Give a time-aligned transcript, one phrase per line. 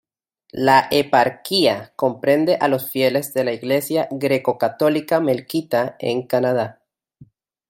[0.55, 6.81] La eparquía comprende a los fieles de la Iglesia greco-católica melquita en Canadá.